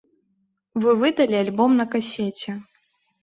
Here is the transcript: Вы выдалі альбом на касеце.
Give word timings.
Вы 0.85 0.95
выдалі 1.03 1.35
альбом 1.43 1.77
на 1.81 1.85
касеце. 1.97 2.57